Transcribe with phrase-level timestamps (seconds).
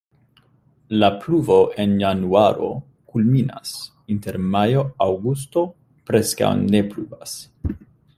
[1.01, 2.69] La pluvo en januaro
[3.11, 3.73] kulminas,
[4.15, 5.65] inter majo-aŭgusto
[6.09, 7.37] preskaŭ ne pluvas.